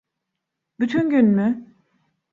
[0.79, 1.75] Bütün gün mü?